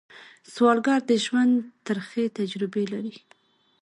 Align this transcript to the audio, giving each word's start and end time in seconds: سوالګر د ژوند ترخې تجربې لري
سوالګر 0.53 1.01
د 1.07 1.11
ژوند 1.25 1.53
ترخې 1.87 2.25
تجربې 2.37 2.85
لري 2.93 3.15